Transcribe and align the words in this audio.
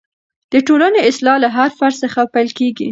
د 0.51 0.53
ټولنې 0.67 0.99
اصلاح 1.09 1.37
له 1.43 1.49
هر 1.55 1.69
فرد 1.77 1.95
څخه 2.03 2.21
پیل 2.33 2.49
کېږي. 2.59 2.79